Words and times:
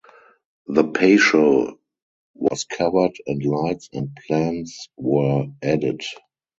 The 0.65 0.85
patio 0.87 1.77
was 2.33 2.63
covered 2.63 3.13
and 3.27 3.45
lights 3.45 3.87
and 3.93 4.17
plans 4.25 4.89
were 4.97 5.45
added. 5.61 6.01